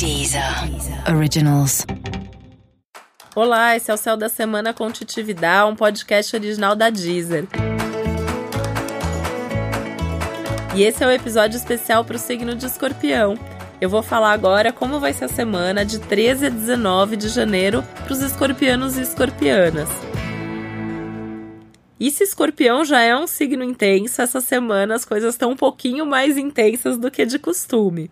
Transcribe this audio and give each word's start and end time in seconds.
Deezer 0.00 0.42
Originals. 1.14 1.84
Olá, 3.36 3.76
esse 3.76 3.90
é 3.90 3.94
o 3.94 3.98
Céu 3.98 4.16
da 4.16 4.30
Semana 4.30 4.72
com 4.72 4.90
Titividade, 4.90 5.70
um 5.70 5.76
podcast 5.76 6.34
original 6.34 6.74
da 6.74 6.88
Deezer. 6.88 7.44
E 10.74 10.82
esse 10.82 11.04
é 11.04 11.06
o 11.06 11.10
um 11.10 11.12
episódio 11.12 11.58
especial 11.58 12.02
para 12.02 12.16
o 12.16 12.18
signo 12.18 12.54
de 12.54 12.64
Escorpião. 12.64 13.38
Eu 13.78 13.90
vou 13.90 14.02
falar 14.02 14.32
agora 14.32 14.72
como 14.72 14.98
vai 14.98 15.12
ser 15.12 15.26
a 15.26 15.28
semana 15.28 15.84
de 15.84 15.98
13 15.98 16.46
a 16.46 16.48
19 16.48 17.16
de 17.16 17.28
janeiro 17.28 17.84
para 18.02 18.14
os 18.14 18.22
escorpianos 18.22 18.96
e 18.96 19.02
escorpianas. 19.02 19.90
E 22.00 22.10
se 22.10 22.24
escorpião 22.24 22.86
já 22.86 23.02
é 23.02 23.14
um 23.14 23.26
signo 23.26 23.62
intenso, 23.62 24.22
essa 24.22 24.40
semana 24.40 24.94
as 24.94 25.04
coisas 25.04 25.34
estão 25.34 25.50
um 25.50 25.56
pouquinho 25.56 26.06
mais 26.06 26.38
intensas 26.38 26.96
do 26.96 27.10
que 27.10 27.26
de 27.26 27.38
costume. 27.38 28.10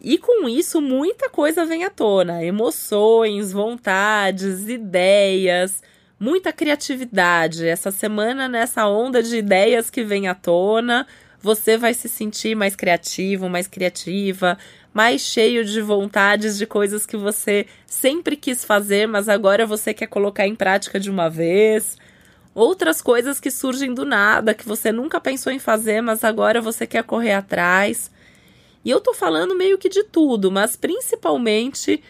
E 0.00 0.16
com 0.18 0.48
isso, 0.48 0.80
muita 0.80 1.28
coisa 1.28 1.64
vem 1.64 1.84
à 1.84 1.90
tona: 1.90 2.44
emoções, 2.44 3.52
vontades, 3.52 4.68
ideias, 4.68 5.82
muita 6.18 6.52
criatividade. 6.52 7.66
Essa 7.66 7.90
semana, 7.90 8.48
nessa 8.48 8.86
onda 8.88 9.22
de 9.22 9.36
ideias 9.36 9.90
que 9.90 10.04
vem 10.04 10.28
à 10.28 10.34
tona, 10.34 11.06
você 11.40 11.76
vai 11.76 11.94
se 11.94 12.08
sentir 12.08 12.54
mais 12.54 12.76
criativo, 12.76 13.48
mais 13.48 13.66
criativa, 13.66 14.58
mais 14.92 15.20
cheio 15.20 15.64
de 15.64 15.80
vontades 15.80 16.58
de 16.58 16.66
coisas 16.66 17.06
que 17.06 17.16
você 17.16 17.66
sempre 17.86 18.36
quis 18.36 18.64
fazer, 18.64 19.06
mas 19.06 19.28
agora 19.28 19.66
você 19.66 19.94
quer 19.94 20.06
colocar 20.06 20.46
em 20.46 20.54
prática 20.54 20.98
de 20.98 21.10
uma 21.10 21.28
vez 21.28 21.96
outras 22.54 23.00
coisas 23.00 23.38
que 23.38 23.52
surgem 23.52 23.94
do 23.94 24.04
nada, 24.04 24.52
que 24.52 24.66
você 24.66 24.90
nunca 24.90 25.20
pensou 25.20 25.52
em 25.52 25.60
fazer, 25.60 26.00
mas 26.00 26.24
agora 26.24 26.60
você 26.60 26.86
quer 26.88 27.04
correr 27.04 27.34
atrás. 27.34 28.10
E 28.84 28.90
eu 28.90 29.00
tô 29.00 29.12
falando 29.14 29.56
meio 29.56 29.78
que 29.78 29.88
de 29.88 30.04
tudo, 30.04 30.50
mas 30.50 30.76
principalmente 30.76 32.02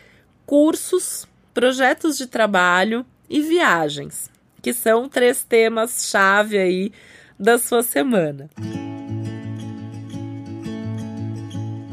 cursos, 0.47 1.27
projetos 1.53 2.17
de 2.17 2.27
trabalho 2.27 3.05
e 3.29 3.41
viagens, 3.41 4.31
que 4.63 4.73
são 4.73 5.09
três 5.09 5.45
temas 5.45 6.09
chave 6.09 6.57
aí 6.57 6.93
da 7.39 7.59
sua 7.59 7.83
semana. 7.83 8.49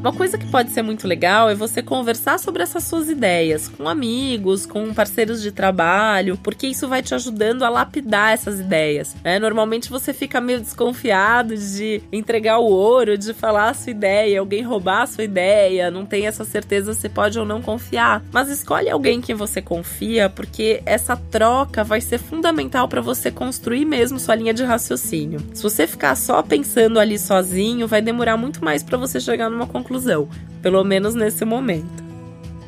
Uma 0.05 0.13
coisa 0.13 0.37
que 0.37 0.45
pode 0.45 0.69
ser 0.69 0.83
muito 0.83 1.07
legal 1.07 1.49
é 1.49 1.55
você 1.55 1.81
conversar 1.81 2.37
sobre 2.37 2.61
essas 2.61 2.83
suas 2.83 3.09
ideias 3.09 3.67
com 3.67 3.89
amigos, 3.89 4.63
com 4.63 4.93
parceiros 4.93 5.41
de 5.41 5.51
trabalho, 5.51 6.37
porque 6.43 6.67
isso 6.67 6.87
vai 6.87 7.01
te 7.01 7.15
ajudando 7.15 7.63
a 7.63 7.69
lapidar 7.69 8.31
essas 8.31 8.59
ideias. 8.59 9.15
Né? 9.23 9.39
Normalmente 9.39 9.89
você 9.89 10.13
fica 10.13 10.39
meio 10.39 10.61
desconfiado 10.61 11.57
de 11.57 12.03
entregar 12.11 12.59
o 12.59 12.65
ouro, 12.65 13.17
de 13.17 13.33
falar 13.33 13.71
a 13.71 13.73
sua 13.73 13.89
ideia, 13.89 14.39
alguém 14.39 14.61
roubar 14.61 15.01
a 15.01 15.07
sua 15.07 15.23
ideia, 15.23 15.89
não 15.89 16.05
tem 16.05 16.27
essa 16.27 16.45
certeza 16.45 16.93
se 16.93 17.09
pode 17.09 17.39
ou 17.39 17.45
não 17.45 17.59
confiar. 17.59 18.23
Mas 18.31 18.47
escolhe 18.47 18.91
alguém 18.91 19.19
que 19.19 19.33
você 19.33 19.59
confia, 19.59 20.29
porque 20.29 20.83
essa 20.85 21.17
troca 21.17 21.83
vai 21.83 21.99
ser 21.99 22.19
fundamental 22.19 22.87
para 22.87 23.01
você 23.01 23.31
construir 23.31 23.85
mesmo 23.85 24.19
sua 24.19 24.35
linha 24.35 24.53
de 24.53 24.63
raciocínio. 24.63 25.39
Se 25.51 25.63
você 25.63 25.87
ficar 25.87 26.15
só 26.15 26.43
pensando 26.43 26.99
ali 26.99 27.17
sozinho, 27.17 27.87
vai 27.87 28.03
demorar 28.03 28.37
muito 28.37 28.63
mais 28.63 28.83
para 28.83 28.99
você 28.99 29.19
chegar 29.19 29.49
numa 29.49 29.65
conclusão 29.65 29.94
pelo 30.61 30.83
menos 30.83 31.15
nesse 31.15 31.45
momento. 31.45 32.03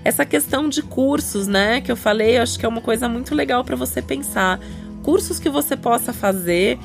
Essa 0.04 0.26
questão 0.26 0.70
de 0.70 0.82
cursos, 0.82 1.48
né, 1.48 1.82
que 1.82 1.92
eu 1.92 1.98
falei, 1.98 2.38
eu 2.38 2.44
acho 2.44 2.58
que 2.58 2.66
é 2.66 2.70
uma 2.70 2.82
coisa 2.82 3.10
muito 3.10 3.36
legal 3.36 3.64
para 3.64 3.76
você 3.76 4.02
pensar. 4.02 4.60
Cursos 5.04 5.40
que 5.40 5.50
você 5.50 5.76
possa 5.76 6.14
fazer 6.14 6.80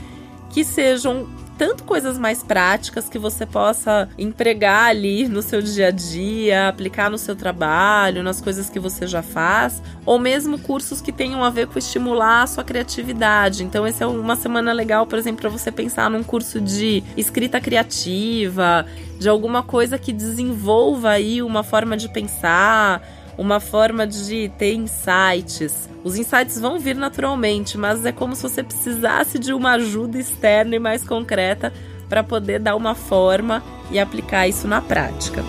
que 0.51 0.65
sejam 0.65 1.27
tanto 1.63 1.85
coisas 1.85 2.19
mais 2.19 2.43
práticas 2.43 3.09
que 3.09 3.21
você 3.21 3.47
possa 3.47 4.09
empregar 4.19 4.87
ali 4.87 5.29
no 5.29 5.41
seu 5.41 5.63
dia 5.63 5.87
a 5.87 5.91
dia, 5.93 6.67
aplicar 6.67 7.09
no 7.09 7.17
seu 7.17 7.37
trabalho, 7.37 8.21
nas 8.21 8.41
coisas 8.41 8.69
que 8.69 8.81
você 8.81 9.07
já 9.07 9.23
faz, 9.23 9.81
ou 10.05 10.19
mesmo 10.19 10.59
cursos 10.59 11.01
que 11.01 11.13
tenham 11.13 11.45
a 11.45 11.51
ver 11.51 11.69
com 11.69 11.79
estimular 11.79 12.43
a 12.43 12.47
sua 12.49 12.65
criatividade. 12.65 13.63
Então, 13.63 13.87
essa 13.87 14.03
é 14.03 14.07
uma 14.09 14.35
semana 14.35 14.73
legal, 14.73 15.07
por 15.07 15.17
exemplo, 15.17 15.43
para 15.43 15.51
você 15.51 15.71
pensar 15.71 16.11
num 16.11 16.25
curso 16.25 16.61
de 16.61 17.05
escrita 17.17 17.61
criativa, 17.61 18.85
de 19.21 19.29
alguma 19.29 19.63
coisa 19.63 19.97
que 19.97 20.13
desenvolva 20.13 21.11
aí 21.11 21.45
uma 21.45 21.63
forma 21.63 21.97
de 21.97 22.09
pensar 22.09 23.01
uma 23.37 23.61
forma 23.61 24.07
de 24.07 24.51
ter 24.59 24.75
insights. 24.75 25.89
Os 26.05 26.17
insights 26.17 26.59
vão 26.61 26.79
vir 26.79 26.97
naturalmente, 26.97 27.79
mas 27.79 28.05
é 28.05 28.13
como 28.13 28.35
se 28.35 28.43
você 28.43 28.63
precisasse 28.63 29.39
de 29.39 29.53
uma 29.53 29.73
ajuda 29.73 30.19
externa 30.19 30.77
e 30.77 30.79
mais 30.79 31.05
concreta 31.05 31.73
para 32.09 32.23
poder 32.23 32.59
dar 32.59 32.77
uma 32.77 32.95
forma 32.95 33.63
e 33.91 33.99
aplicar 33.99 34.47
isso 34.47 34.69
na 34.69 34.81
prática. 34.81 35.43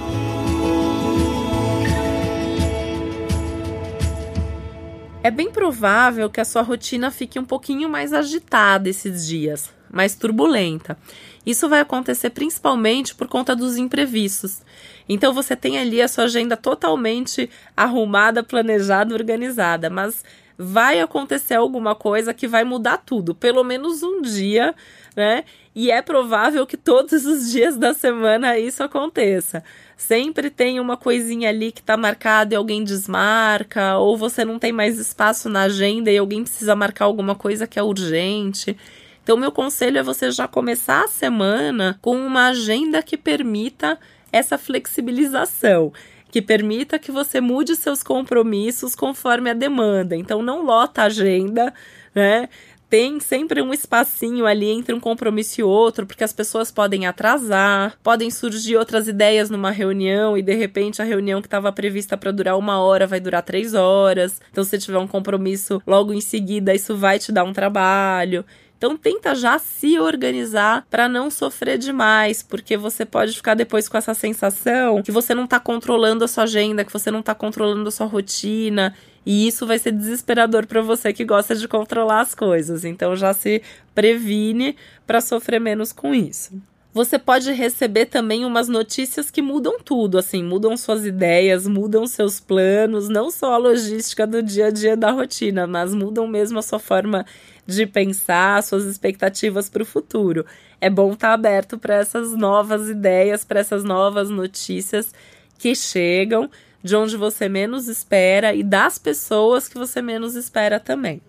É 5.24 5.32
bem 5.32 5.50
provável 5.50 6.30
que 6.30 6.42
a 6.42 6.46
sua 6.46 6.62
rotina 6.62 7.10
fique 7.10 7.40
um 7.40 7.46
pouquinho 7.46 7.90
mais 7.90 8.12
agitada 8.12 8.90
esses 8.90 9.26
dias, 9.26 9.74
mais 9.94 10.16
turbulenta. 10.16 10.98
Isso 11.46 11.70
vai 11.70 11.80
acontecer 11.80 12.32
principalmente 12.32 13.14
por 13.14 13.28
conta 13.28 13.56
dos 13.56 13.78
imprevistos. 13.78 14.62
Então 15.08 15.34
você 15.34 15.56
tem 15.56 15.78
ali 15.78 16.02
a 16.02 16.08
sua 16.08 16.24
agenda 16.24 16.58
totalmente 16.58 17.50
arrumada, 17.78 18.44
planejada, 18.44 19.14
organizada, 19.14 19.90
mas 19.90 20.24
vai 20.58 21.00
acontecer 21.00 21.56
alguma 21.56 21.96
coisa 21.96 22.34
que 22.34 22.48
vai 22.48 22.64
mudar 22.64 22.98
tudo, 22.98 23.36
pelo 23.36 23.64
menos 23.64 24.04
um 24.04 24.22
dia, 24.22 24.74
né? 25.16 25.44
E 25.76 25.90
é 25.90 26.02
provável 26.02 26.66
que 26.68 26.78
todos 26.78 27.26
os 27.26 27.52
dias 27.52 27.78
da 27.78 27.94
semana 27.94 28.58
isso 28.58 28.84
aconteça. 28.84 29.64
Sempre 29.98 30.50
tem 30.50 30.80
uma 30.80 30.96
coisinha 30.96 31.50
ali 31.50 31.72
que 31.72 31.82
está 31.82 31.98
marcada 31.98 32.54
e 32.54 32.58
alguém 32.58 32.84
desmarca, 32.84 33.98
ou 33.98 34.16
você 34.16 34.46
não 34.46 34.60
tem 34.60 34.72
mais 34.72 35.00
espaço 35.00 35.50
na 35.50 35.64
agenda 35.64 36.12
e 36.12 36.18
alguém 36.18 36.44
precisa 36.44 36.76
marcar 36.76 37.06
alguma 37.06 37.36
coisa 37.36 37.66
que 37.66 37.80
é 37.80 37.84
urgente. 37.84 38.78
Então, 39.24 39.38
meu 39.38 39.52
conselho 39.52 39.98
é 39.98 40.04
você 40.04 40.30
já 40.30 40.48
começar 40.48 41.06
a 41.06 41.08
semana 41.08 41.98
com 42.02 42.16
uma 42.16 42.48
agenda 42.48 43.02
que 43.02 43.18
permita 43.18 43.98
essa 44.32 44.58
flexibilização 44.58 45.94
que 46.34 46.42
permita 46.42 46.98
que 46.98 47.12
você 47.12 47.40
mude 47.40 47.76
seus 47.76 48.02
compromissos 48.02 48.96
conforme 48.96 49.52
a 49.52 49.54
demanda. 49.54 50.16
Então 50.16 50.42
não 50.42 50.66
lota 50.66 51.04
a 51.04 51.06
agenda, 51.06 51.72
né? 52.16 52.50
Tem 52.94 53.20
sempre 53.20 53.60
um 53.60 53.74
espacinho 53.74 54.46
ali 54.46 54.70
entre 54.70 54.94
um 54.94 55.00
compromisso 55.00 55.60
e 55.60 55.64
outro, 55.64 56.06
porque 56.06 56.24
as 56.24 56.32
pessoas 56.32 56.70
podem 56.70 57.08
atrasar, 57.08 57.98
podem 58.04 58.30
surgir 58.30 58.78
outras 58.78 59.08
ideias 59.08 59.50
numa 59.50 59.72
reunião 59.72 60.38
e 60.38 60.44
de 60.44 60.54
repente 60.54 61.02
a 61.02 61.04
reunião 61.04 61.42
que 61.42 61.48
estava 61.48 61.72
prevista 61.72 62.16
para 62.16 62.30
durar 62.30 62.56
uma 62.56 62.80
hora 62.80 63.08
vai 63.08 63.20
durar 63.20 63.42
três 63.42 63.74
horas. 63.74 64.40
Então, 64.52 64.64
se 64.64 64.78
tiver 64.78 65.00
um 65.00 65.08
compromisso 65.08 65.82
logo 65.88 66.14
em 66.14 66.22
seguida, 66.22 66.72
isso 66.72 66.96
vai 66.96 67.18
te 67.18 67.32
dar 67.32 67.44
um 67.44 67.52
trabalho. 67.52 68.46
Então 68.78 68.98
tenta 68.98 69.34
já 69.34 69.58
se 69.58 69.98
organizar 69.98 70.86
para 70.88 71.08
não 71.10 71.32
sofrer 71.32 71.78
demais, 71.80 72.44
porque 72.44 72.76
você 72.76 73.06
pode 73.06 73.34
ficar 73.34 73.56
depois 73.56 73.88
com 73.90 73.98
essa 73.98 74.14
sensação 74.14 75.02
que 75.02 75.10
você 75.10 75.34
não 75.34 75.46
está 75.46 75.58
controlando 75.60 76.26
a 76.26 76.28
sua 76.28 76.44
agenda, 76.44 76.84
que 76.84 76.92
você 76.92 77.10
não 77.10 77.22
está 77.22 77.34
controlando 77.34 77.88
a 77.88 77.92
sua 77.92 78.06
rotina. 78.06 78.94
E 79.26 79.48
isso 79.48 79.66
vai 79.66 79.80
ser 79.80 79.92
desesperador 79.92 80.66
para 80.68 80.82
você 80.82 81.14
que 81.14 81.24
gosta 81.24 81.56
de 81.56 81.68
controlar 81.68 82.22
as 82.22 82.36
coisas. 82.36 82.84
Então 82.84 83.16
já 83.16 83.34
se 83.34 83.62
previne 83.96 84.76
para 85.08 85.22
sofrer 85.22 85.60
menos 85.60 85.92
com 85.94 86.14
isso 86.14 86.62
você 86.94 87.18
pode 87.18 87.52
receber 87.52 88.06
também 88.06 88.46
umas 88.46 88.68
notícias 88.68 89.32
que 89.32 89.42
mudam 89.42 89.80
tudo, 89.84 90.18
assim, 90.18 90.44
mudam 90.44 90.78
suas 90.78 91.06
ideias, 91.06 91.68
mudam 91.68 92.06
seus 92.06 92.40
planos, 92.40 93.10
não 93.10 93.32
só 93.32 93.54
a 93.54 93.58
logística 93.58 94.28
do 94.28 94.44
dia 94.44 94.68
a 94.68 94.70
dia 94.70 94.96
da 94.96 95.10
rotina, 95.10 95.66
mas 95.66 95.94
mudam 95.96 96.28
mesmo 96.28 96.60
a 96.60 96.62
sua 96.62 96.78
forma 96.78 97.26
de 97.66 97.88
pensar, 97.88 98.62
suas 98.62 98.86
expectativas 98.86 99.70
para 99.70 99.82
o 99.82 99.86
futuro. 99.86 100.46
É 100.80 100.88
bom 100.88 101.14
estar 101.14 101.30
tá 101.30 101.34
aberto 101.34 101.80
para 101.80 101.96
essas 101.96 102.34
novas 102.34 102.88
ideias, 102.88 103.44
para 103.44 103.62
essas 103.62 103.84
novas 103.84 104.30
notícias 104.30 105.12
que 105.58 105.74
chegam 105.74 106.48
de 106.84 106.96
onde 106.96 107.16
você 107.16 107.48
menos 107.48 107.88
espera 107.88 108.54
e 108.54 108.62
das 108.62 108.98
pessoas 108.98 109.70
que 109.70 109.78
você 109.78 110.02
menos 110.02 110.36
espera 110.36 110.80
também. 110.80 111.22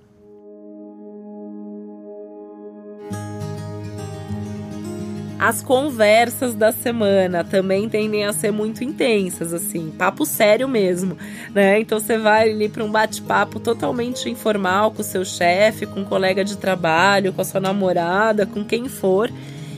As 5.39 5.61
conversas 5.61 6.55
da 6.55 6.73
semana 6.73 7.45
também 7.45 7.87
tendem 7.87 8.25
a 8.25 8.33
ser 8.33 8.51
muito 8.51 8.83
intensas, 8.83 9.53
assim, 9.53 9.91
papo 9.91 10.25
sério 10.25 10.67
mesmo, 10.67 11.19
né? 11.53 11.79
Então 11.81 12.01
você 12.01 12.17
vai 12.17 12.51
ali 12.51 12.67
para 12.69 12.83
um 12.83 12.91
bate-papo 12.91 13.61
totalmente 13.61 14.31
informal 14.31 14.91
com 14.91 15.03
o 15.03 15.05
seu 15.05 15.23
chefe, 15.23 15.85
com 15.85 16.01
um 16.01 16.05
colega 16.05 16.43
de 16.43 16.57
trabalho, 16.57 17.33
com 17.33 17.43
a 17.43 17.45
sua 17.45 17.61
namorada, 17.61 18.47
com 18.47 18.65
quem 18.65 18.89
for, 18.89 19.31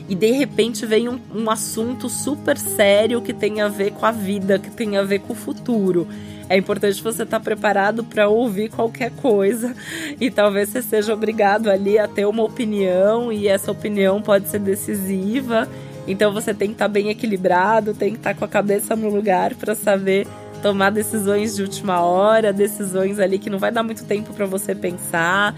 e 0.08 0.14
de 0.14 0.30
repente 0.30 0.86
vem 0.86 1.08
um, 1.08 1.18
um 1.34 1.50
assunto 1.50 2.08
super 2.08 2.56
sério 2.56 3.20
que 3.20 3.32
tem 3.32 3.60
a 3.60 3.68
ver 3.68 3.92
com 3.92 4.06
a 4.06 4.12
vida, 4.12 4.58
que 4.58 4.70
tem 4.70 4.96
a 4.96 5.02
ver 5.02 5.20
com 5.20 5.32
o 5.32 5.36
futuro. 5.36 6.06
É 6.48 6.56
importante 6.56 7.02
você 7.02 7.24
estar 7.24 7.38
tá 7.38 7.44
preparado 7.44 8.04
para 8.04 8.28
ouvir 8.28 8.70
qualquer 8.70 9.10
coisa. 9.10 9.74
E 10.18 10.30
talvez 10.30 10.70
você 10.70 10.80
seja 10.80 11.12
obrigado 11.12 11.68
ali 11.68 11.98
a 11.98 12.08
ter 12.08 12.24
uma 12.24 12.42
opinião 12.42 13.30
e 13.32 13.48
essa 13.48 13.70
opinião 13.70 14.22
pode 14.22 14.48
ser 14.48 14.60
decisiva. 14.60 15.68
Então 16.06 16.32
você 16.32 16.54
tem 16.54 16.68
que 16.68 16.74
estar 16.74 16.86
tá 16.86 16.88
bem 16.88 17.10
equilibrado, 17.10 17.92
tem 17.92 18.12
que 18.12 18.18
estar 18.18 18.32
tá 18.32 18.38
com 18.38 18.44
a 18.44 18.48
cabeça 18.48 18.94
no 18.94 19.08
lugar 19.08 19.54
para 19.54 19.74
saber 19.74 20.26
tomar 20.62 20.90
decisões 20.90 21.56
de 21.56 21.62
última 21.62 22.00
hora, 22.00 22.52
decisões 22.52 23.18
ali 23.18 23.38
que 23.38 23.50
não 23.50 23.58
vai 23.58 23.70
dar 23.70 23.82
muito 23.82 24.04
tempo 24.04 24.32
para 24.32 24.46
você 24.46 24.74
pensar, 24.74 25.54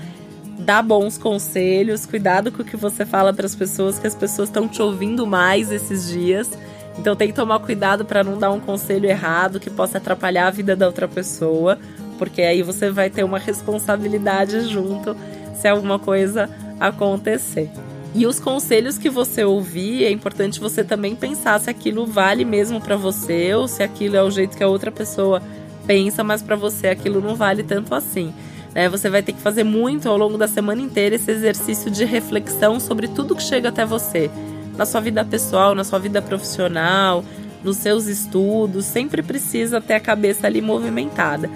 dar 0.58 0.82
bons 0.82 1.16
conselhos, 1.16 2.04
cuidado 2.04 2.50
com 2.50 2.62
o 2.62 2.64
que 2.64 2.76
você 2.76 3.06
fala 3.06 3.32
para 3.32 3.46
as 3.46 3.54
pessoas, 3.54 3.98
que 3.98 4.06
as 4.06 4.14
pessoas 4.14 4.48
estão 4.48 4.68
te 4.68 4.82
ouvindo 4.82 5.26
mais 5.26 5.70
esses 5.70 6.08
dias. 6.08 6.50
Então 6.98 7.14
tem 7.14 7.28
que 7.28 7.34
tomar 7.34 7.60
cuidado 7.60 8.04
para 8.04 8.24
não 8.24 8.36
dar 8.36 8.50
um 8.50 8.58
conselho 8.58 9.08
errado 9.08 9.60
que 9.60 9.70
possa 9.70 9.98
atrapalhar 9.98 10.48
a 10.48 10.50
vida 10.50 10.74
da 10.74 10.86
outra 10.86 11.06
pessoa, 11.06 11.78
porque 12.18 12.42
aí 12.42 12.62
você 12.62 12.90
vai 12.90 13.08
ter 13.08 13.22
uma 13.22 13.38
responsabilidade 13.38 14.60
junto 14.62 15.16
se 15.54 15.68
alguma 15.68 15.98
coisa 15.98 16.50
acontecer. 16.80 17.70
E 18.14 18.26
os 18.26 18.40
conselhos 18.40 18.98
que 18.98 19.08
você 19.08 19.44
ouvir, 19.44 20.04
é 20.04 20.10
importante 20.10 20.58
você 20.58 20.82
também 20.82 21.14
pensar 21.14 21.60
se 21.60 21.70
aquilo 21.70 22.04
vale 22.06 22.44
mesmo 22.44 22.80
para 22.80 22.96
você 22.96 23.54
ou 23.54 23.68
se 23.68 23.82
aquilo 23.82 24.16
é 24.16 24.22
o 24.22 24.30
jeito 24.30 24.56
que 24.56 24.64
a 24.64 24.68
outra 24.68 24.90
pessoa 24.90 25.40
pensa, 25.86 26.24
mas 26.24 26.42
para 26.42 26.56
você 26.56 26.88
aquilo 26.88 27.20
não 27.20 27.36
vale 27.36 27.62
tanto 27.62 27.94
assim. 27.94 28.32
Né? 28.78 28.88
Você 28.88 29.10
vai 29.10 29.24
ter 29.24 29.32
que 29.32 29.40
fazer 29.40 29.64
muito 29.64 30.08
ao 30.08 30.16
longo 30.16 30.38
da 30.38 30.46
semana 30.46 30.80
inteira 30.80 31.16
esse 31.16 31.28
exercício 31.28 31.90
de 31.90 32.04
reflexão 32.04 32.78
sobre 32.78 33.08
tudo 33.08 33.34
que 33.34 33.42
chega 33.42 33.70
até 33.70 33.84
você, 33.84 34.30
na 34.76 34.86
sua 34.86 35.00
vida 35.00 35.24
pessoal, 35.24 35.74
na 35.74 35.82
sua 35.82 35.98
vida 35.98 36.22
profissional, 36.22 37.24
nos 37.64 37.78
seus 37.78 38.06
estudos, 38.06 38.84
sempre 38.84 39.20
precisa 39.20 39.80
ter 39.80 39.94
a 39.94 40.00
cabeça 40.00 40.46
ali 40.46 40.62
movimentada 40.62 41.50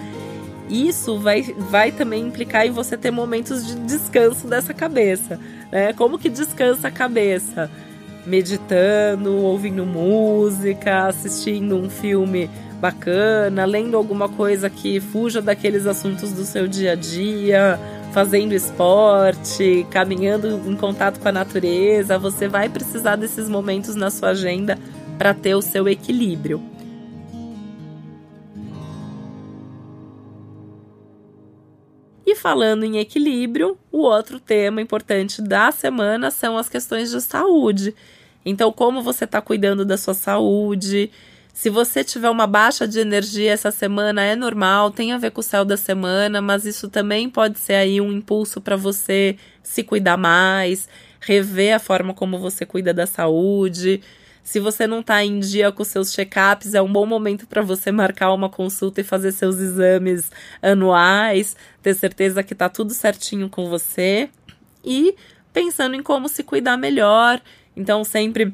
isso 0.69 1.19
vai, 1.19 1.41
vai 1.41 1.91
também 1.91 2.25
implicar 2.25 2.65
em 2.65 2.71
você 2.71 2.97
ter 2.97 3.11
momentos 3.11 3.67
de 3.67 3.75
descanso 3.81 4.47
dessa 4.47 4.73
cabeça. 4.73 5.39
Né? 5.71 5.93
Como 5.93 6.17
que 6.17 6.29
descansa 6.29 6.87
a 6.87 6.91
cabeça? 6.91 7.69
Meditando, 8.25 9.35
ouvindo 9.35 9.85
música, 9.85 11.07
assistindo 11.07 11.75
um 11.75 11.89
filme 11.89 12.49
bacana, 12.83 13.63
lendo 13.63 13.95
alguma 13.95 14.27
coisa 14.27 14.69
que 14.69 14.99
fuja 14.99 15.41
daqueles 15.41 15.87
assuntos 15.87 16.33
do 16.33 16.43
seu 16.43 16.67
dia 16.67 16.91
a 16.91 16.95
dia, 16.95 17.79
fazendo 18.11 18.51
esporte, 18.51 19.87
caminhando 19.89 20.61
em 20.69 20.75
contato 20.75 21.17
com 21.17 21.29
a 21.29 21.31
natureza. 21.31 22.19
Você 22.19 22.49
vai 22.49 22.67
precisar 22.67 23.15
desses 23.15 23.47
momentos 23.47 23.95
na 23.95 24.11
sua 24.11 24.31
agenda 24.31 24.77
para 25.17 25.33
ter 25.33 25.55
o 25.55 25.61
seu 25.61 25.87
equilíbrio. 25.87 26.61
E 32.25 32.35
falando 32.35 32.83
em 32.83 32.97
equilíbrio, 32.97 33.77
o 33.93 33.99
outro 33.99 34.41
tema 34.41 34.81
importante 34.81 35.41
da 35.41 35.71
semana 35.71 36.29
são 36.29 36.57
as 36.57 36.67
questões 36.67 37.11
de 37.11 37.21
saúde. 37.21 37.95
Então, 38.45 38.73
como 38.73 39.01
você 39.01 39.23
está 39.23 39.39
cuidando 39.39 39.85
da 39.85 39.95
sua 39.95 40.13
saúde? 40.13 41.09
Se 41.53 41.69
você 41.69 42.03
tiver 42.03 42.31
uma 42.31 42.47
baixa 42.47 42.87
de 42.87 42.99
energia 42.99 43.51
essa 43.51 43.69
semana, 43.69 44.23
é 44.23 44.35
normal, 44.35 44.89
tem 44.89 45.13
a 45.13 45.19
ver 45.19 45.29
com 45.29 45.39
o 45.39 45.43
céu 45.43 45.63
da 45.63 45.77
semana, 45.77 46.41
mas 46.41 46.65
isso 46.65 46.89
também 46.89 47.29
pode 47.29 47.59
ser 47.59 47.75
aí 47.75 48.01
um 48.01 48.11
impulso 48.11 48.59
para 48.59 48.75
você 48.75 49.37
se 49.61 49.83
cuidar 49.83 50.17
mais, 50.17 50.89
rever 51.21 51.75
a 51.75 51.79
forma 51.79 52.11
como 52.11 52.39
você 52.39 52.65
cuida 52.65 52.91
da 52.91 53.05
saúde. 53.05 54.01
Se 54.43 54.59
você 54.59 54.87
não 54.87 55.01
está 55.01 55.23
em 55.23 55.39
dia 55.39 55.71
com 55.71 55.83
seus 55.83 56.11
check-ups, 56.11 56.73
é 56.73 56.81
um 56.81 56.91
bom 56.91 57.05
momento 57.05 57.45
para 57.45 57.61
você 57.61 57.91
marcar 57.91 58.33
uma 58.33 58.49
consulta 58.49 59.01
e 59.01 59.03
fazer 59.03 59.31
seus 59.31 59.57
exames 59.57 60.31
anuais, 60.59 61.55
ter 61.83 61.93
certeza 61.93 62.41
que 62.41 62.53
está 62.53 62.67
tudo 62.67 62.95
certinho 62.95 63.47
com 63.47 63.69
você 63.69 64.27
e 64.83 65.15
pensando 65.53 65.95
em 65.95 66.01
como 66.01 66.27
se 66.27 66.43
cuidar 66.43 66.77
melhor. 66.77 67.39
Então, 67.77 68.03
sempre 68.03 68.53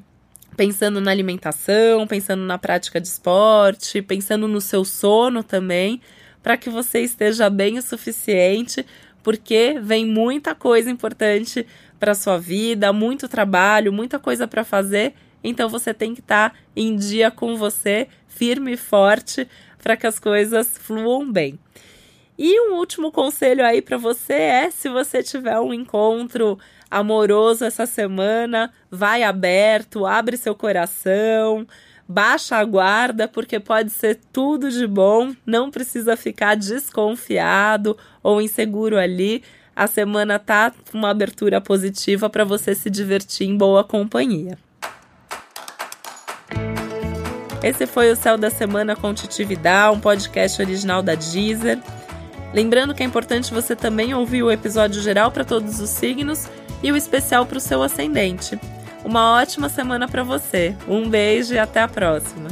pensando 0.59 0.99
na 0.99 1.09
alimentação, 1.09 2.05
pensando 2.05 2.43
na 2.43 2.57
prática 2.57 2.99
de 2.99 3.07
esporte, 3.07 4.01
pensando 4.01 4.45
no 4.45 4.59
seu 4.59 4.83
sono 4.83 5.41
também, 5.41 6.01
para 6.43 6.57
que 6.57 6.69
você 6.69 6.99
esteja 6.99 7.49
bem 7.49 7.77
o 7.77 7.81
suficiente, 7.81 8.85
porque 9.23 9.79
vem 9.81 10.05
muita 10.05 10.53
coisa 10.53 10.91
importante 10.91 11.65
para 11.97 12.13
sua 12.13 12.37
vida, 12.37 12.91
muito 12.91 13.29
trabalho, 13.29 13.93
muita 13.93 14.19
coisa 14.19 14.47
para 14.47 14.65
fazer 14.65 15.13
então 15.43 15.69
você 15.69 15.93
tem 15.93 16.13
que 16.13 16.19
estar 16.19 16.49
tá 16.49 16.55
em 16.75 16.95
dia 16.95 17.31
com 17.31 17.55
você, 17.55 18.07
firme 18.27 18.73
e 18.73 18.77
forte, 18.77 19.47
para 19.81 19.95
que 19.95 20.05
as 20.05 20.19
coisas 20.19 20.77
fluam 20.77 21.31
bem. 21.31 21.57
E 22.37 22.59
um 22.69 22.75
último 22.75 23.11
conselho 23.11 23.65
aí 23.65 23.81
para 23.81 23.97
você 23.97 24.33
é: 24.33 24.71
se 24.71 24.89
você 24.89 25.23
tiver 25.23 25.59
um 25.59 25.73
encontro 25.73 26.57
amoroso 26.89 27.65
essa 27.65 27.85
semana, 27.85 28.71
vai 28.89 29.23
aberto, 29.23 30.05
abre 30.05 30.37
seu 30.37 30.55
coração, 30.55 31.67
baixa 32.07 32.57
a 32.57 32.63
guarda, 32.63 33.27
porque 33.27 33.59
pode 33.59 33.91
ser 33.91 34.19
tudo 34.33 34.71
de 34.71 34.87
bom, 34.87 35.33
não 35.45 35.69
precisa 35.69 36.17
ficar 36.17 36.55
desconfiado 36.55 37.95
ou 38.23 38.41
inseguro 38.41 38.97
ali. 38.97 39.43
A 39.75 39.87
semana 39.87 40.39
tá 40.39 40.73
uma 40.93 41.09
abertura 41.09 41.61
positiva 41.61 42.29
para 42.29 42.43
você 42.43 42.73
se 42.73 42.89
divertir 42.89 43.47
em 43.47 43.55
boa 43.55 43.83
companhia. 43.83 44.57
Esse 47.61 47.85
foi 47.85 48.11
o 48.11 48.15
Céu 48.15 48.37
da 48.37 48.49
Semana 48.49 48.95
com 48.95 49.13
Titividade, 49.13 49.95
um 49.95 49.99
podcast 49.99 50.61
original 50.61 51.03
da 51.03 51.13
Deezer. 51.13 51.77
Lembrando 52.53 52.95
que 52.95 53.03
é 53.03 53.05
importante 53.05 53.53
você 53.53 53.75
também 53.75 54.13
ouvir 54.13 54.43
o 54.43 54.51
episódio 54.51 55.01
geral 55.01 55.29
para 55.31 55.43
todos 55.43 55.79
os 55.79 55.89
signos 55.89 56.49
e 56.81 56.91
o 56.91 56.97
especial 56.97 57.45
para 57.45 57.57
o 57.57 57.61
seu 57.61 57.81
ascendente. 57.83 58.59
Uma 59.03 59.33
ótima 59.39 59.69
semana 59.69 60.07
para 60.07 60.23
você. 60.23 60.75
Um 60.87 61.09
beijo 61.09 61.53
e 61.53 61.59
até 61.59 61.81
a 61.81 61.87
próxima. 61.87 62.49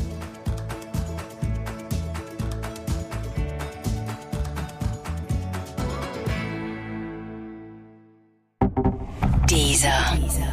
Deezer. 9.48 9.92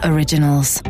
Originals. 0.05 0.82